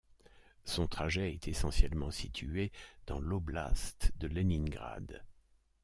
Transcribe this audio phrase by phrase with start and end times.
[0.63, 2.71] Son trajet est essentiellement situé
[3.05, 5.23] dans l'oblast de Léningrad.